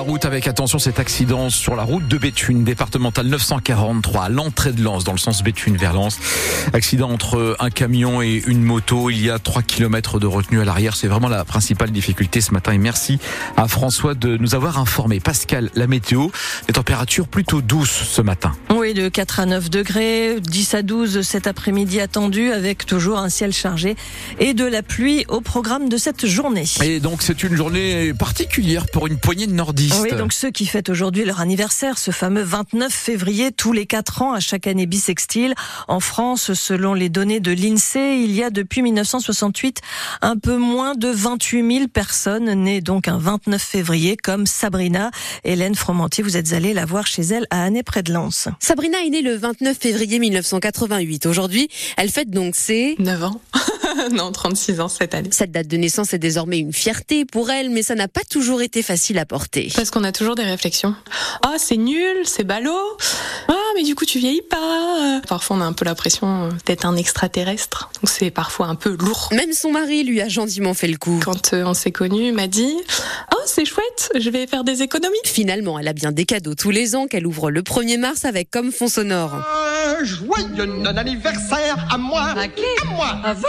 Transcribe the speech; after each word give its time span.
la 0.00 0.06
route 0.06 0.24
avec 0.24 0.48
attention 0.48 0.78
cet 0.78 0.98
accident 0.98 1.50
sur 1.50 1.76
la 1.76 1.82
route 1.82 2.08
de 2.08 2.16
Béthune, 2.16 2.64
départementale 2.64 3.26
943, 3.26 4.24
à 4.24 4.28
l'entrée 4.30 4.72
de 4.72 4.82
Lens, 4.82 5.04
dans 5.04 5.12
le 5.12 5.18
sens 5.18 5.42
Béthune 5.42 5.76
vers 5.76 5.92
Lens. 5.92 6.18
Accident 6.72 7.10
entre 7.10 7.54
un 7.60 7.68
camion 7.68 8.22
et 8.22 8.42
une 8.46 8.62
moto. 8.62 9.10
Il 9.10 9.22
y 9.22 9.28
a 9.28 9.38
3 9.38 9.60
km 9.60 10.18
de 10.18 10.26
retenue 10.26 10.62
à 10.62 10.64
l'arrière. 10.64 10.96
C'est 10.96 11.06
vraiment 11.06 11.28
la 11.28 11.44
principale 11.44 11.90
difficulté 11.90 12.40
ce 12.40 12.52
matin. 12.52 12.72
Et 12.72 12.78
merci 12.78 13.18
à 13.58 13.68
François 13.68 14.14
de 14.14 14.38
nous 14.38 14.54
avoir 14.54 14.78
informé. 14.78 15.20
Pascal, 15.20 15.70
la 15.74 15.86
météo, 15.86 16.28
les 16.66 16.72
températures 16.72 17.28
plutôt 17.28 17.60
douces 17.60 17.90
ce 17.90 18.22
matin. 18.22 18.54
Oui, 18.74 18.94
de 18.94 19.10
4 19.10 19.40
à 19.40 19.44
9 19.44 19.68
degrés, 19.68 20.40
10 20.40 20.74
à 20.74 20.82
12 20.82 21.20
cet 21.20 21.46
après-midi 21.46 22.00
attendu 22.00 22.52
avec 22.52 22.86
toujours 22.86 23.18
un 23.18 23.28
ciel 23.28 23.52
chargé 23.52 23.96
et 24.38 24.54
de 24.54 24.64
la 24.64 24.82
pluie 24.82 25.26
au 25.28 25.42
programme 25.42 25.90
de 25.90 25.98
cette 25.98 26.24
journée. 26.24 26.64
Et 26.82 27.00
donc 27.00 27.20
c'est 27.20 27.42
une 27.42 27.54
journée 27.54 28.14
particulière 28.14 28.86
pour 28.90 29.06
une 29.06 29.18
poignée 29.18 29.46
de 29.46 29.52
nordistes. 29.52 29.89
Oui, 29.98 30.12
donc 30.16 30.32
ceux 30.32 30.50
qui 30.50 30.66
fêtent 30.66 30.88
aujourd'hui 30.88 31.24
leur 31.24 31.40
anniversaire, 31.40 31.98
ce 31.98 32.10
fameux 32.10 32.42
29 32.42 32.92
février, 32.92 33.52
tous 33.52 33.72
les 33.72 33.86
4 33.86 34.22
ans, 34.22 34.32
à 34.32 34.40
chaque 34.40 34.66
année 34.66 34.86
bissextile. 34.86 35.54
En 35.88 36.00
France, 36.00 36.52
selon 36.54 36.94
les 36.94 37.08
données 37.08 37.40
de 37.40 37.50
l'INSEE, 37.50 38.22
il 38.22 38.32
y 38.32 38.42
a 38.42 38.50
depuis 38.50 38.82
1968 38.82 39.80
un 40.22 40.36
peu 40.36 40.56
moins 40.56 40.94
de 40.94 41.08
28 41.08 41.76
000 41.76 41.88
personnes 41.88 42.52
nées 42.52 42.80
donc 42.80 43.08
un 43.08 43.18
29 43.18 43.60
février, 43.60 44.16
comme 44.16 44.46
Sabrina. 44.46 45.10
Hélène 45.44 45.74
Fromantier, 45.74 46.22
vous 46.22 46.36
êtes 46.36 46.52
allée 46.52 46.74
la 46.74 46.86
voir 46.86 47.06
chez 47.06 47.22
elle 47.22 47.46
à 47.50 47.64
Année 47.64 47.82
près 47.82 48.02
de 48.02 48.12
Lens. 48.12 48.48
Sabrina 48.60 48.98
est 49.04 49.10
née 49.10 49.22
le 49.22 49.36
29 49.36 49.76
février 49.78 50.18
1988. 50.18 51.26
Aujourd'hui, 51.26 51.68
elle 51.96 52.10
fête 52.10 52.30
donc 52.30 52.54
ses 52.54 52.96
9 52.98 53.24
ans. 53.24 53.40
non, 54.12 54.32
36 54.32 54.80
ans 54.80 54.88
cette 54.88 55.14
année. 55.14 55.28
Cette 55.32 55.52
date 55.52 55.68
de 55.68 55.76
naissance 55.76 56.14
est 56.14 56.18
désormais 56.18 56.58
une 56.58 56.72
fierté 56.72 57.24
pour 57.24 57.50
elle, 57.50 57.70
mais 57.70 57.82
ça 57.82 57.94
n'a 57.94 58.08
pas 58.08 58.22
toujours 58.28 58.62
été 58.62 58.82
facile 58.82 59.18
à 59.18 59.26
porter. 59.26 59.70
Parce 59.74 59.90
qu'on 59.90 60.04
a 60.04 60.12
toujours 60.12 60.34
des 60.34 60.44
réflexions. 60.44 60.94
Ah, 61.44 61.56
c'est 61.58 61.76
nul, 61.76 62.18
c'est 62.24 62.44
ballot. 62.44 62.96
Ah, 63.48 63.54
mais 63.76 63.82
du 63.82 63.94
coup, 63.94 64.04
tu 64.04 64.18
vieillis 64.18 64.42
pas. 64.42 65.20
Parfois, 65.28 65.56
on 65.56 65.60
a 65.60 65.64
un 65.64 65.72
peu 65.72 65.84
l'impression 65.84 66.48
d'être 66.66 66.84
un 66.84 66.96
extraterrestre. 66.96 67.90
Donc, 67.94 68.10
c'est 68.10 68.30
parfois 68.30 68.66
un 68.66 68.74
peu 68.74 68.96
lourd. 68.98 69.28
Même 69.32 69.52
son 69.52 69.72
mari 69.72 70.04
lui 70.04 70.20
a 70.20 70.28
gentiment 70.28 70.74
fait 70.74 70.88
le 70.88 70.96
coup. 70.96 71.20
Quand 71.24 71.54
euh, 71.54 71.64
on 71.64 71.74
s'est 71.74 71.92
connus, 71.92 72.28
il 72.28 72.34
m'a 72.34 72.46
dit 72.46 72.74
Oh, 73.34 73.42
c'est 73.46 73.64
chouette, 73.64 74.10
je 74.18 74.30
vais 74.30 74.46
faire 74.46 74.64
des 74.64 74.82
économies. 74.82 75.16
Finalement, 75.24 75.78
elle 75.78 75.88
a 75.88 75.92
bien 75.92 76.12
des 76.12 76.24
cadeaux 76.24 76.54
tous 76.54 76.70
les 76.70 76.96
ans 76.96 77.06
qu'elle 77.06 77.26
ouvre 77.26 77.50
le 77.50 77.62
1er 77.62 77.98
mars 77.98 78.24
avec 78.24 78.50
comme 78.50 78.72
fond 78.72 78.88
sonore. 78.88 79.36
Joyeux 80.02 80.86
anniversaire 80.86 81.86
à 81.90 81.98
moi. 81.98 82.22
À 82.36 82.48
qui 82.48 82.62
À 82.82 82.84
moi. 82.86 83.20
À 83.24 83.34
vous. 83.34 83.44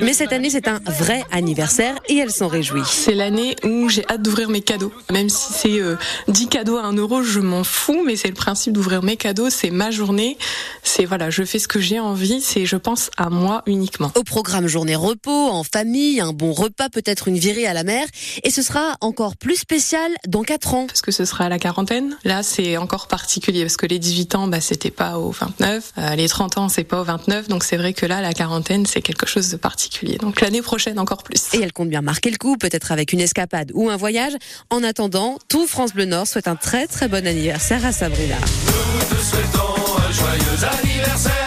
Mais 0.00 0.12
cette 0.12 0.32
année, 0.32 0.50
c'est 0.50 0.68
un 0.68 0.80
vrai 0.86 1.24
anniversaire 1.30 1.94
et 2.08 2.18
elle 2.18 2.30
s'en 2.30 2.48
réjouit. 2.48 2.82
C'est 2.86 3.14
l'année 3.14 3.56
où 3.64 3.88
j'ai 3.88 4.04
hâte 4.08 4.22
d'ouvrir 4.22 4.48
mes 4.48 4.60
cadeaux. 4.60 4.92
Même 5.10 5.28
si 5.28 5.52
c'est 5.52 5.80
euh, 5.80 5.96
10 6.28 6.48
cadeaux 6.48 6.78
à 6.78 6.84
1 6.84 6.94
euro, 6.94 7.22
je 7.22 7.40
m'en 7.40 7.64
fous, 7.64 8.02
mais 8.06 8.16
c'est 8.16 8.28
le 8.28 8.34
principe 8.34 8.72
d'ouvrir 8.72 9.02
mes 9.02 9.16
cadeaux, 9.16 9.50
c'est 9.50 9.70
ma 9.70 9.90
journée. 9.90 10.38
C'est 10.82 11.04
voilà, 11.04 11.30
je 11.30 11.42
fais 11.44 11.58
ce 11.58 11.68
que 11.68 11.80
j'ai 11.80 12.00
envie, 12.00 12.40
c'est 12.40 12.66
je 12.66 12.76
pense 12.76 13.10
à 13.16 13.30
moi 13.30 13.62
uniquement. 13.66 14.12
Au 14.16 14.24
programme 14.24 14.66
journée 14.66 14.96
repos, 14.96 15.30
en 15.30 15.64
famille, 15.64 16.20
un 16.20 16.32
bon 16.32 16.52
repas, 16.52 16.88
peut-être 16.88 17.28
une 17.28 17.38
virée 17.38 17.66
à 17.66 17.74
la 17.74 17.84
mer. 17.84 18.06
Et 18.44 18.50
ce 18.50 18.62
sera 18.62 18.96
encore 19.00 19.36
plus 19.36 19.56
spécial 19.56 20.10
dans 20.26 20.42
4 20.42 20.74
ans. 20.74 20.86
Parce 20.86 21.02
que 21.02 21.12
ce 21.12 21.24
sera 21.24 21.44
à 21.44 21.48
la 21.48 21.58
quarantaine. 21.58 22.16
Là, 22.24 22.42
c'est 22.42 22.76
encore 22.76 23.08
particulier 23.08 23.62
parce 23.62 23.76
que 23.76 23.86
les 23.86 23.98
18 23.98 24.34
ans, 24.34 24.46
bah, 24.46 24.60
c'était 24.60 24.90
pas 24.90 25.18
au 25.18 25.32
29. 25.60 25.92
Euh, 25.98 26.14
les 26.16 26.28
30 26.28 26.58
ans, 26.58 26.68
c'est 26.68 26.84
pas 26.84 27.00
au 27.00 27.04
29. 27.04 27.48
Donc 27.48 27.64
c'est 27.64 27.76
vrai 27.76 27.92
que 27.92 28.06
là, 28.06 28.20
la 28.20 28.32
quarantaine, 28.32 28.86
c'est 28.86 29.02
quelque 29.02 29.26
chose 29.26 29.50
de 29.50 29.56
particulier. 29.56 30.16
Donc 30.18 30.40
l'année 30.40 30.62
prochaine, 30.62 30.98
encore 30.98 31.22
plus. 31.22 31.54
Et 31.54 31.62
elle 31.62 31.72
compte 31.72 31.88
bien 31.88 32.02
marquer 32.02 32.30
le 32.30 32.38
coup, 32.38 32.56
peut-être 32.56 32.92
avec 32.92 33.12
une 33.12 33.20
escapade 33.20 33.70
ou 33.74 33.90
un 33.90 33.96
voyage. 33.96 34.32
En 34.70 34.82
attendant, 34.82 35.38
tout 35.48 35.66
France 35.66 35.92
Bleu 35.92 36.06
Nord 36.06 36.26
souhaite 36.26 36.48
un 36.48 36.56
très 36.56 36.86
très 36.86 37.08
bon 37.08 37.26
anniversaire 37.26 37.84
à 37.84 37.92
Sabrina. 37.92 38.36
Nous 38.36 39.16
te 39.16 39.22
souhaitons 39.22 40.08
un 40.08 40.12
joyeux 40.12 40.78
anniversaire. 40.80 41.39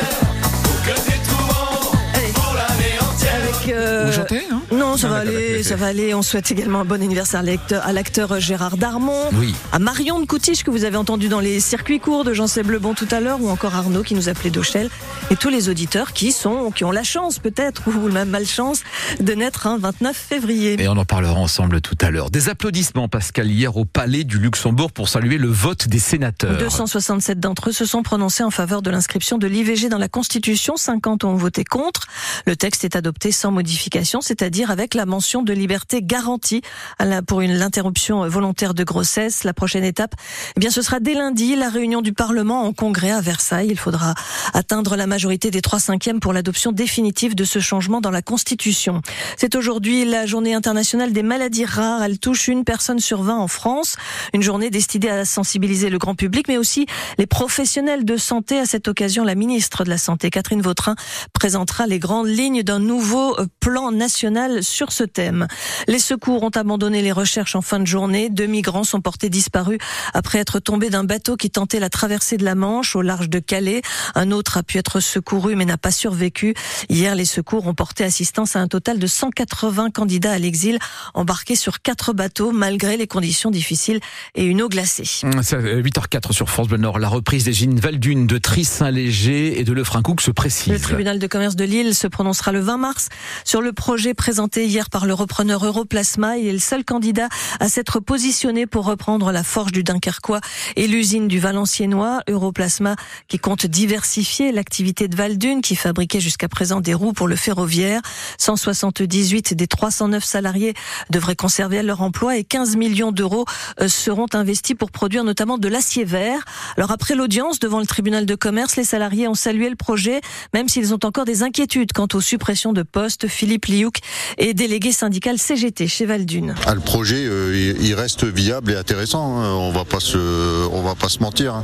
Non, 4.93 4.97
ça 4.97 5.07
Non, 5.07 5.13
va 5.15 5.19
aller, 5.21 5.63
ça 5.63 5.75
va 5.75 5.87
aller. 5.87 6.13
On 6.13 6.21
souhaite 6.21 6.51
également 6.51 6.81
un 6.81 6.85
bon 6.85 7.01
anniversaire 7.01 7.39
à 7.83 7.93
l'acteur- 7.93 8.39
Gérard 8.39 8.77
Darmon, 8.77 9.29
Oui. 9.33 9.55
à 9.71 9.79
Marion 9.79 10.19
de 10.19 10.25
Coutiche 10.27 10.63
que 10.63 10.69
vous 10.69 10.83
avez 10.83 10.97
entendu 10.97 11.29
dans 11.29 11.39
les 11.39 11.59
circuits 11.59 11.99
courts 11.99 12.23
de 12.23 12.33
Jean-Seb 12.33 12.69
Lebon 12.69 12.93
tout 12.93 13.07
à 13.09 13.19
l'heure, 13.19 13.41
ou 13.41 13.49
encore 13.49 13.73
Arnaud 13.73 14.03
qui 14.03 14.13
nous 14.13 14.29
appelait 14.29 14.51
d'Auchel, 14.51 14.91
et 15.31 15.35
tous 15.35 15.49
les 15.49 15.67
auditeurs 15.67 16.13
qui 16.13 16.31
sont, 16.31 16.69
qui 16.69 16.83
ont 16.83 16.91
la 16.91 17.01
chance 17.01 17.39
peut-être, 17.39 17.81
ou 17.87 18.07
même 18.11 18.29
malchance, 18.29 18.81
de 19.19 19.33
naître 19.33 19.65
un 19.65 19.79
29 19.79 20.15
février. 20.15 20.79
Et 20.79 20.87
on 20.87 20.97
en 20.97 21.05
parlera 21.05 21.33
ensemble 21.39 21.81
tout 21.81 21.97
à 22.01 22.11
l'heure. 22.11 22.29
Des 22.29 22.49
applaudissements, 22.49 23.07
Pascal, 23.07 23.49
hier 23.49 23.75
au 23.75 23.85
Palais 23.85 24.23
du 24.25 24.37
Luxembourg 24.37 24.91
pour 24.91 25.09
saluer 25.09 25.39
le 25.39 25.47
vote 25.49 25.87
des 25.87 25.97
sénateurs. 25.99 26.57
267 26.59 27.39
d'entre 27.39 27.69
eux 27.69 27.73
se 27.73 27.85
sont 27.85 28.03
prononcés 28.03 28.43
en 28.43 28.51
faveur 28.51 28.83
de 28.83 28.91
l'inscription 28.91 29.39
de 29.39 29.47
l'IVG 29.47 29.89
dans 29.89 29.97
la 29.97 30.07
Constitution. 30.09 30.77
50 30.77 31.23
ont 31.23 31.33
voté 31.33 31.63
contre. 31.63 32.01
Le 32.45 32.55
texte 32.55 32.83
est 32.83 32.95
adopté 32.95 33.31
sans 33.31 33.51
modification, 33.51 34.21
c'est-à-dire 34.21 34.69
avec 34.69 34.82
la 34.93 35.05
mention 35.05 35.41
de 35.41 35.53
liberté 35.53 36.01
garantie 36.01 36.61
la- 36.99 37.21
pour 37.21 37.41
l'interruption 37.41 38.27
volontaire 38.27 38.73
de 38.73 38.83
grossesse. 38.83 39.43
La 39.43 39.53
prochaine 39.53 39.83
étape, 39.83 40.15
eh 40.55 40.59
bien, 40.59 40.69
ce 40.69 40.81
sera 40.81 40.99
dès 40.99 41.13
lundi, 41.13 41.55
la 41.55 41.69
réunion 41.69 42.01
du 42.01 42.13
Parlement 42.13 42.63
en 42.63 42.73
congrès 42.73 43.11
à 43.11 43.21
Versailles. 43.21 43.67
Il 43.69 43.77
faudra 43.79 44.13
atteindre 44.53 44.95
la 44.95 45.07
majorité 45.07 45.49
des 45.51 45.61
trois 45.61 45.79
cinquièmes 45.79 46.19
pour 46.19 46.33
l'adoption 46.33 46.71
définitive 46.71 47.35
de 47.35 47.43
ce 47.45 47.59
changement 47.59 48.01
dans 48.01 48.11
la 48.11 48.21
Constitution. 48.21 49.01
C'est 49.37 49.55
aujourd'hui 49.55 50.05
la 50.05 50.25
journée 50.25 50.53
internationale 50.53 51.13
des 51.13 51.23
maladies 51.23 51.65
rares. 51.65 52.03
Elle 52.03 52.19
touche 52.19 52.47
une 52.47 52.63
personne 52.65 52.99
sur 52.99 53.23
20 53.23 53.37
en 53.37 53.47
France. 53.47 53.95
Une 54.33 54.41
journée 54.43 54.69
destinée 54.69 55.09
à 55.09 55.25
sensibiliser 55.25 55.89
le 55.89 55.97
grand 55.97 56.15
public, 56.15 56.47
mais 56.47 56.57
aussi 56.57 56.85
les 57.17 57.27
professionnels 57.27 58.05
de 58.05 58.17
santé. 58.17 58.59
À 58.59 58.65
cette 58.65 58.87
occasion, 58.87 59.23
la 59.23 59.35
ministre 59.35 59.83
de 59.83 59.89
la 59.89 59.97
Santé, 59.97 60.29
Catherine 60.29 60.61
Vautrin, 60.61 60.95
présentera 61.33 61.87
les 61.87 61.99
grandes 61.99 62.27
lignes 62.27 62.63
d'un 62.63 62.79
nouveau 62.79 63.39
euh, 63.39 63.45
plan 63.59 63.91
national 63.91 64.63
sur 64.73 64.91
ce 64.91 65.03
thème. 65.03 65.47
Les 65.87 65.99
secours 65.99 66.43
ont 66.43 66.49
abandonné 66.49 67.01
les 67.01 67.11
recherches 67.11 67.55
en 67.55 67.61
fin 67.61 67.79
de 67.79 67.85
journée. 67.85 68.29
Deux 68.29 68.47
migrants 68.47 68.83
sont 68.83 69.01
portés 69.01 69.29
disparus 69.29 69.77
après 70.13 70.39
être 70.39 70.59
tombés 70.59 70.89
d'un 70.89 71.03
bateau 71.03 71.37
qui 71.37 71.49
tentait 71.49 71.79
la 71.79 71.89
traversée 71.89 72.37
de 72.37 72.43
la 72.43 72.55
Manche 72.55 72.95
au 72.95 73.01
large 73.01 73.29
de 73.29 73.39
Calais. 73.39 73.81
Un 74.15 74.31
autre 74.31 74.57
a 74.57 74.63
pu 74.63 74.79
être 74.79 74.99
secouru 74.99 75.55
mais 75.55 75.65
n'a 75.65 75.77
pas 75.77 75.91
survécu. 75.91 76.55
Hier, 76.89 77.15
les 77.15 77.25
secours 77.25 77.67
ont 77.67 77.75
porté 77.75 78.03
assistance 78.03 78.55
à 78.55 78.59
un 78.59 78.67
total 78.67 78.97
de 78.97 79.07
180 79.07 79.91
candidats 79.91 80.31
à 80.31 80.39
l'exil 80.39 80.79
embarqués 81.13 81.55
sur 81.55 81.81
quatre 81.81 82.13
bateaux 82.13 82.51
malgré 82.51 82.97
les 82.97 83.07
conditions 83.07 83.51
difficiles 83.51 83.99
et 84.33 84.43
une 84.43 84.61
eau 84.61 84.69
glacée. 84.69 85.05
C'est 85.05 85.57
8h04 85.57 86.31
sur 86.31 86.49
France 86.49 86.67
Bleu 86.67 86.77
Nord. 86.77 86.97
La 86.97 87.09
reprise 87.09 87.43
des 87.43 87.53
gînes 87.53 87.79
Valdune 87.79 88.25
de 88.25 88.39
Tris-Saint-Léger 88.39 89.59
et 89.59 89.63
de 89.63 89.73
Lefrancouc 89.73 90.21
se 90.21 90.31
précise. 90.31 90.73
Le 90.73 90.79
tribunal 90.79 91.19
de 91.19 91.27
commerce 91.27 91.55
de 91.55 91.63
Lille 91.63 91.93
se 91.93 92.07
prononcera 92.07 92.51
le 92.51 92.59
20 92.59 92.77
mars 92.77 93.09
sur 93.45 93.61
le 93.61 93.71
projet 93.71 94.15
présenté 94.15 94.62
hier 94.65 94.89
par 94.89 95.05
le 95.05 95.13
repreneur 95.13 95.65
Europlasma. 95.65 96.37
Il 96.37 96.47
est 96.47 96.53
le 96.53 96.59
seul 96.59 96.83
candidat 96.83 97.29
à 97.59 97.69
s'être 97.69 97.99
positionné 97.99 98.65
pour 98.65 98.85
reprendre 98.85 99.31
la 99.31 99.43
forge 99.43 99.71
du 99.71 99.83
Dunkerquois 99.83 100.41
et 100.75 100.87
l'usine 100.87 101.27
du 101.27 101.39
Valenciennois. 101.39 102.21
Europlasma 102.27 102.95
qui 103.27 103.39
compte 103.39 103.65
diversifier 103.65 104.51
l'activité 104.51 105.07
de 105.07 105.15
Valdune 105.15 105.61
qui 105.61 105.75
fabriquait 105.75 106.19
jusqu'à 106.19 106.47
présent 106.47 106.81
des 106.81 106.93
roues 106.93 107.13
pour 107.13 107.27
le 107.27 107.35
ferroviaire. 107.35 108.01
178 108.37 109.53
des 109.53 109.67
309 109.67 110.23
salariés 110.23 110.73
devraient 111.09 111.35
conserver 111.35 111.81
leur 111.83 112.01
emploi 112.01 112.37
et 112.37 112.43
15 112.43 112.75
millions 112.75 113.11
d'euros 113.11 113.45
euh, 113.79 113.87
seront 113.87 114.27
investis 114.33 114.75
pour 114.75 114.91
produire 114.91 115.23
notamment 115.23 115.57
de 115.57 115.67
l'acier 115.67 116.03
vert. 116.03 116.43
Alors 116.77 116.91
après 116.91 117.15
l'audience 117.15 117.59
devant 117.59 117.79
le 117.79 117.85
tribunal 117.85 118.25
de 118.25 118.35
commerce, 118.35 118.75
les 118.75 118.83
salariés 118.83 119.27
ont 119.27 119.35
salué 119.35 119.69
le 119.69 119.75
projet, 119.75 120.21
même 120.53 120.69
s'ils 120.69 120.93
ont 120.93 120.99
encore 121.03 121.25
des 121.25 121.43
inquiétudes 121.43 121.93
quant 121.93 122.07
aux 122.13 122.21
suppressions 122.21 122.73
de 122.73 122.83
postes. 122.83 123.27
Philippe 123.27 123.65
Liouk 123.65 123.97
est 124.37 124.52
délégué 124.53 124.91
syndical 124.91 125.37
CGT 125.37 125.87
chez 125.87 126.05
Valdune. 126.05 126.55
Ah, 126.65 126.73
le 126.75 126.81
projet, 126.81 127.23
euh, 127.25 127.73
il 127.81 127.93
reste 127.95 128.23
viable 128.25 128.71
et 128.71 128.75
intéressant. 128.75 129.39
hein. 129.39 129.53
On 129.53 129.71
va 129.71 129.85
pas 129.85 129.99
se, 129.99 130.67
on 130.71 130.81
va 130.81 130.95
pas 130.95 131.09
se 131.09 131.19
mentir. 131.19 131.55
hein. 131.55 131.63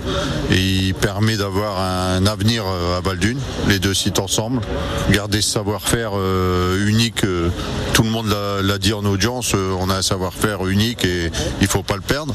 Il 0.51 0.93
permet 0.95 1.37
d'avoir 1.37 1.79
un 1.79 2.25
avenir 2.25 2.63
euh, 2.65 2.97
à 2.97 3.01
Valdune, 3.01 3.39
les 3.67 3.79
deux 3.79 3.93
sites 3.93 4.19
ensemble, 4.19 4.61
garder 5.11 5.41
ce 5.41 5.51
savoir-faire 5.51 6.11
euh, 6.15 6.87
unique. 6.87 7.21
Tout 7.93 8.03
le 8.03 8.09
monde 8.09 8.27
l'a- 8.27 8.77
dit 8.79 8.93
en 8.93 9.03
audience. 9.05 9.53
On 9.55 9.89
a 9.89 9.95
un 9.95 10.01
savoir-faire 10.01 10.65
unique 10.67 11.03
et 11.03 11.31
il 11.59 11.67
faut 11.67 11.83
pas 11.83 11.95
le 11.95 12.01
perdre. 12.01 12.33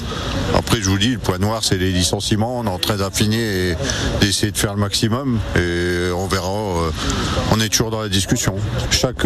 Après, 0.55 0.79
je 0.83 0.91
vous 0.91 0.99
dis, 0.99 1.13
le 1.13 1.19
point 1.19 1.39
noir, 1.39 1.65
c'est 1.65 1.79
les 1.79 1.91
licenciements. 1.91 2.59
On 2.59 2.67
est 2.67 2.69
en 2.69 2.79
train 2.79 2.97
d'affiner 2.97 3.71
et 3.71 3.77
d'essayer 4.21 4.53
de 4.53 4.59
faire 4.59 4.75
le 4.75 4.81
maximum. 4.81 5.39
Et 5.57 6.11
on 6.15 6.27
verra. 6.27 6.45
On 7.51 7.61
est 7.61 7.71
toujours 7.71 7.91
dans 7.91 8.03
la 8.03 8.11
discussion. 8.11 8.57
Chaque 8.91 9.25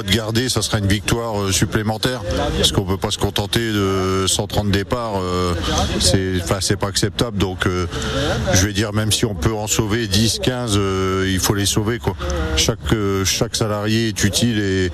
de 0.00 0.10
garder, 0.10 0.48
ça 0.48 0.62
sera 0.62 0.78
une 0.78 0.86
victoire 0.86 1.38
euh, 1.38 1.52
supplémentaire. 1.52 2.22
Parce 2.56 2.72
qu'on 2.72 2.84
peut 2.84 2.96
pas 2.96 3.10
se 3.10 3.18
contenter 3.18 3.72
de 3.72 4.24
130 4.26 4.70
départs. 4.70 5.20
euh, 5.20 5.54
c'est, 6.00 6.76
pas 6.76 6.86
acceptable. 6.86 7.36
Donc, 7.36 7.66
euh, 7.66 7.86
je 8.54 8.66
vais 8.66 8.72
dire, 8.72 8.92
même 8.92 9.12
si 9.12 9.26
on 9.26 9.34
peut 9.34 9.52
en 9.52 9.66
sauver 9.66 10.06
10, 10.06 10.40
15, 10.42 10.74
euh, 10.76 11.28
il 11.28 11.38
faut 11.38 11.54
les 11.54 11.66
sauver. 11.66 11.98
Quoi. 11.98 12.14
Chaque, 12.56 12.78
chaque 13.24 13.56
salarié 13.56 14.08
est 14.08 14.24
utile 14.24 14.58
et 14.58 14.90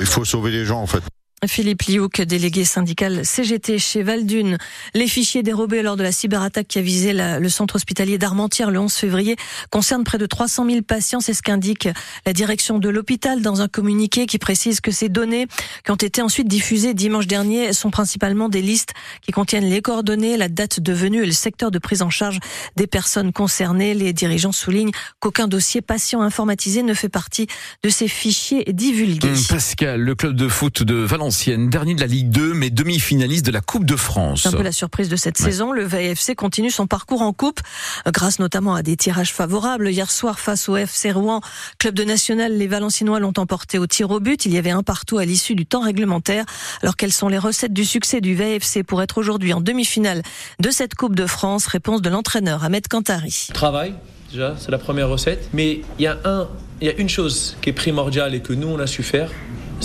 il 0.00 0.06
faut 0.06 0.24
sauver 0.24 0.50
les 0.50 0.64
gens 0.64 0.80
en 0.80 0.86
fait. 0.86 1.02
Philippe 1.46 1.82
Liouk, 1.82 2.20
délégué 2.22 2.64
syndical 2.64 3.24
CGT 3.24 3.78
chez 3.78 4.02
Valdune. 4.02 4.58
Les 4.94 5.08
fichiers 5.08 5.42
dérobés 5.42 5.82
lors 5.82 5.96
de 5.96 6.02
la 6.02 6.12
cyberattaque 6.12 6.68
qui 6.68 6.78
a 6.78 6.82
visé 6.82 7.12
le 7.12 7.48
centre 7.48 7.76
hospitalier 7.76 8.18
d'Armentières 8.18 8.70
le 8.70 8.78
11 8.78 8.92
février 8.92 9.36
concernent 9.70 10.04
près 10.04 10.18
de 10.18 10.26
300 10.26 10.66
000 10.66 10.82
patients. 10.82 11.20
C'est 11.20 11.34
ce 11.34 11.42
qu'indique 11.42 11.88
la 12.26 12.32
direction 12.32 12.78
de 12.78 12.88
l'hôpital 12.88 13.42
dans 13.42 13.60
un 13.60 13.68
communiqué 13.68 14.26
qui 14.26 14.38
précise 14.38 14.80
que 14.80 14.90
ces 14.90 15.08
données 15.08 15.46
qui 15.84 15.90
ont 15.90 15.96
été 15.96 16.22
ensuite 16.22 16.48
diffusées 16.48 16.94
dimanche 16.94 17.26
dernier 17.26 17.72
sont 17.72 17.90
principalement 17.90 18.48
des 18.48 18.62
listes 18.62 18.94
qui 19.22 19.32
contiennent 19.32 19.68
les 19.68 19.82
coordonnées, 19.82 20.36
la 20.36 20.48
date 20.48 20.80
de 20.80 20.92
venue 20.92 21.22
et 21.22 21.26
le 21.26 21.32
secteur 21.32 21.70
de 21.70 21.78
prise 21.78 22.02
en 22.02 22.10
charge 22.10 22.38
des 22.76 22.86
personnes 22.86 23.32
concernées. 23.32 23.94
Les 23.94 24.12
dirigeants 24.12 24.52
soulignent 24.52 24.92
qu'aucun 25.20 25.48
dossier 25.48 25.82
patient 25.82 26.22
informatisé 26.22 26.82
ne 26.82 26.94
fait 26.94 27.08
partie 27.08 27.46
de 27.82 27.88
ces 27.88 28.08
fichiers 28.08 28.64
divulgués. 28.72 29.34
Pascal, 29.48 30.00
le 30.00 30.14
club 30.14 30.34
de 30.36 30.48
foot 30.48 30.82
de 30.82 31.04
Valenciennes, 31.34 31.68
dernier 31.68 31.94
de 31.96 32.00
la 32.00 32.06
Ligue 32.06 32.30
2, 32.30 32.54
mais 32.54 32.70
demi-finaliste 32.70 33.44
de 33.44 33.50
la 33.50 33.60
Coupe 33.60 33.84
de 33.84 33.96
France. 33.96 34.42
C'est 34.42 34.50
un 34.50 34.52
peu 34.52 34.62
la 34.62 34.70
surprise 34.70 35.08
de 35.08 35.16
cette 35.16 35.36
saison. 35.36 35.72
Le 35.72 35.82
VFC 35.82 36.36
continue 36.36 36.70
son 36.70 36.86
parcours 36.86 37.22
en 37.22 37.32
Coupe, 37.32 37.58
grâce 38.06 38.38
notamment 38.38 38.76
à 38.76 38.84
des 38.84 38.96
tirages 38.96 39.32
favorables. 39.32 39.90
Hier 39.90 40.12
soir, 40.12 40.38
face 40.38 40.68
au 40.68 40.76
FC 40.76 41.10
Rouen, 41.10 41.40
club 41.78 41.96
de 41.96 42.04
national, 42.04 42.56
les 42.56 42.68
Valenciennois 42.68 43.18
l'ont 43.18 43.32
emporté 43.36 43.80
au 43.80 43.88
tir 43.88 44.12
au 44.12 44.20
but. 44.20 44.46
Il 44.46 44.54
y 44.54 44.58
avait 44.58 44.70
un 44.70 44.84
partout 44.84 45.18
à 45.18 45.24
l'issue 45.24 45.56
du 45.56 45.66
temps 45.66 45.80
réglementaire. 45.80 46.44
Alors 46.82 46.94
quelles 46.94 47.12
sont 47.12 47.26
les 47.26 47.38
recettes 47.38 47.72
du 47.72 47.84
succès 47.84 48.20
du 48.20 48.36
VFC 48.36 48.84
pour 48.84 49.02
être 49.02 49.18
aujourd'hui 49.18 49.52
en 49.52 49.60
demi-finale 49.60 50.22
de 50.60 50.70
cette 50.70 50.94
Coupe 50.94 51.16
de 51.16 51.26
France? 51.26 51.66
Réponse 51.66 52.00
de 52.00 52.10
l'entraîneur 52.10 52.62
Ahmed 52.62 52.86
Kantari. 52.86 53.48
Travail, 53.52 53.94
déjà, 54.30 54.54
c'est 54.56 54.70
la 54.70 54.78
première 54.78 55.08
recette. 55.08 55.48
Mais 55.52 55.80
il 55.98 56.02
y 56.02 56.06
a 56.06 56.16
un, 56.24 56.46
il 56.80 56.86
y 56.86 56.90
a 56.90 56.94
une 56.94 57.08
chose 57.08 57.56
qui 57.60 57.70
est 57.70 57.72
primordiale 57.72 58.36
et 58.36 58.40
que 58.40 58.52
nous 58.52 58.68
on 58.68 58.78
a 58.78 58.86
su 58.86 59.02
faire, 59.02 59.30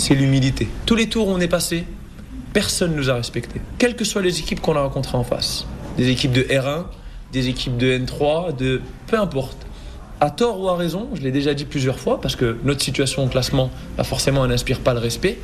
c'est 0.00 0.14
l'humilité. 0.14 0.66
Tous 0.86 0.96
les 0.96 1.08
tours 1.08 1.28
où 1.28 1.30
on 1.30 1.40
est 1.40 1.48
passé, 1.48 1.84
personne 2.52 2.92
ne 2.92 2.96
nous 2.96 3.10
a 3.10 3.14
respectés. 3.14 3.60
Quelles 3.78 3.94
que 3.94 4.04
soient 4.04 4.22
les 4.22 4.40
équipes 4.40 4.60
qu'on 4.60 4.74
a 4.74 4.80
rencontrées 4.80 5.18
en 5.18 5.24
face. 5.24 5.66
Des 5.96 6.08
équipes 6.08 6.32
de 6.32 6.42
R1, 6.42 6.84
des 7.32 7.48
équipes 7.48 7.76
de 7.76 7.98
N3, 7.98 8.56
de 8.56 8.80
peu 9.06 9.18
importe. 9.18 9.58
À 10.20 10.30
tort 10.30 10.60
ou 10.60 10.68
à 10.68 10.76
raison, 10.76 11.08
je 11.14 11.22
l'ai 11.22 11.30
déjà 11.30 11.54
dit 11.54 11.64
plusieurs 11.64 11.98
fois, 11.98 12.20
parce 12.20 12.36
que 12.36 12.58
notre 12.64 12.82
situation 12.82 13.24
au 13.24 13.28
classement, 13.28 13.70
bah 13.96 14.04
forcément, 14.04 14.44
elle 14.44 14.50
n'inspire 14.50 14.80
pas 14.80 14.92
le 14.92 15.00
respect. 15.00 15.38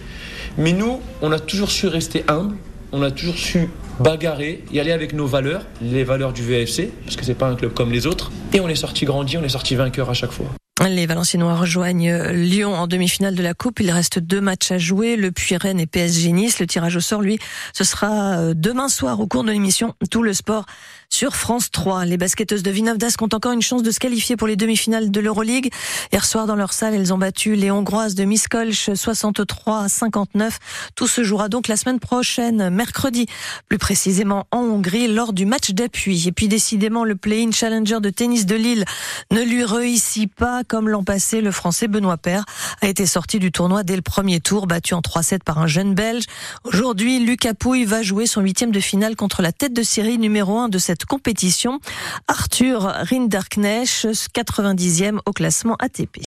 Mais 0.58 0.72
nous, 0.72 1.00
on 1.22 1.32
a 1.32 1.38
toujours 1.38 1.70
su 1.70 1.86
rester 1.86 2.24
humble, 2.28 2.56
on 2.92 3.02
a 3.02 3.10
toujours 3.10 3.36
su 3.36 3.70
bagarrer, 4.00 4.64
y 4.72 4.80
aller 4.80 4.92
avec 4.92 5.12
nos 5.12 5.26
valeurs, 5.26 5.62
les 5.80 6.04
valeurs 6.04 6.32
du 6.32 6.42
VFC, 6.42 6.92
parce 7.04 7.16
que 7.16 7.24
c'est 7.24 7.34
pas 7.34 7.48
un 7.48 7.56
club 7.56 7.72
comme 7.72 7.90
les 7.90 8.06
autres. 8.06 8.30
Et 8.52 8.60
on 8.60 8.68
est 8.68 8.74
sorti 8.74 9.04
grandi, 9.04 9.38
on 9.38 9.42
est 9.42 9.48
sorti 9.48 9.74
vainqueur 9.74 10.10
à 10.10 10.14
chaque 10.14 10.32
fois. 10.32 10.46
Les 10.84 11.06
Valenciennois 11.06 11.54
rejoignent 11.54 12.14
Lyon 12.32 12.74
en 12.74 12.86
demi-finale 12.86 13.34
de 13.34 13.42
la 13.42 13.54
Coupe. 13.54 13.80
Il 13.80 13.90
reste 13.90 14.18
deux 14.18 14.42
matchs 14.42 14.70
à 14.70 14.78
jouer, 14.78 15.16
le 15.16 15.32
Puy-Rennes 15.32 15.80
et 15.80 15.86
PSG 15.86 16.32
Nice. 16.32 16.60
Le 16.60 16.66
tirage 16.66 16.96
au 16.96 17.00
sort, 17.00 17.22
lui, 17.22 17.38
ce 17.72 17.82
sera 17.82 18.38
euh, 18.38 18.54
demain 18.54 18.88
soir 18.88 19.18
au 19.18 19.26
cours 19.26 19.42
de 19.42 19.50
l'émission 19.50 19.94
Tout 20.10 20.22
le 20.22 20.34
sport 20.34 20.66
sur 21.08 21.36
France 21.36 21.70
3. 21.70 22.04
Les 22.04 22.16
basketteuses 22.16 22.62
de 22.62 22.70
Vinavdas 22.70 23.14
ont 23.20 23.28
encore 23.32 23.52
une 23.52 23.62
chance 23.62 23.82
de 23.82 23.90
se 23.90 23.98
qualifier 23.98 24.36
pour 24.36 24.46
les 24.46 24.56
demi-finales 24.56 25.10
de 25.10 25.20
l'Euroleague. 25.20 25.72
Hier 26.12 26.24
soir, 26.24 26.46
dans 26.46 26.56
leur 26.56 26.72
salle, 26.72 26.94
elles 26.94 27.12
ont 27.12 27.18
battu 27.18 27.54
les 27.54 27.70
Hongroises 27.70 28.14
de 28.14 28.24
Miskolc 28.24 28.74
63 28.94 29.84
à 29.84 29.88
59. 29.88 30.58
Tout 30.94 31.06
se 31.06 31.24
jouera 31.24 31.48
donc 31.48 31.68
la 31.68 31.76
semaine 31.76 32.00
prochaine, 32.00 32.70
mercredi, 32.70 33.26
plus 33.68 33.78
précisément 33.78 34.46
en 34.50 34.60
Hongrie, 34.60 35.08
lors 35.08 35.32
du 35.32 35.46
match 35.46 35.70
d'appui. 35.70 36.28
Et 36.28 36.32
puis 36.32 36.48
décidément, 36.48 37.04
le 37.04 37.16
play-in 37.16 37.50
challenger 37.50 38.00
de 38.00 38.10
tennis 38.10 38.46
de 38.46 38.54
Lille 38.54 38.84
ne 39.30 39.42
lui 39.42 39.64
réussit 39.64 40.32
pas 40.34 40.64
comme 40.64 40.88
l'an 40.88 41.04
passé. 41.04 41.40
Le 41.40 41.50
Français 41.50 41.88
Benoît 41.88 42.16
Paire 42.16 42.44
a 42.82 42.88
été 42.88 43.06
sorti 43.06 43.38
du 43.38 43.52
tournoi 43.52 43.82
dès 43.82 43.96
le 43.96 44.02
premier 44.02 44.40
tour, 44.40 44.66
battu 44.66 44.94
en 44.94 45.00
3-7 45.00 45.40
par 45.44 45.58
un 45.58 45.66
jeune 45.66 45.94
Belge. 45.94 46.24
Aujourd'hui, 46.64 47.20
Lucas 47.20 47.54
Pouille 47.54 47.84
va 47.84 48.02
jouer 48.02 48.26
son 48.26 48.40
huitième 48.40 48.70
de 48.70 48.80
finale 48.80 49.16
contre 49.16 49.42
la 49.42 49.52
tête 49.52 49.72
de 49.72 49.82
série 49.82 50.18
numéro 50.18 50.58
1 50.58 50.68
de 50.68 50.78
cette 50.96 51.04
compétition, 51.04 51.78
Arthur 52.26 52.84
Rinderknecht, 52.84 54.06
90e 54.34 55.18
au 55.26 55.32
classement 55.32 55.76
ATP. 55.78 56.14